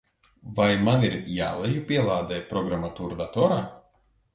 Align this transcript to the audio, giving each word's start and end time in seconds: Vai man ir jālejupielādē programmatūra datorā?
Vai 0.59 0.69
man 0.87 1.05
ir 1.09 1.19
jālejupielādē 1.35 2.43
programmatūra 2.51 3.23
datorā? 3.25 3.65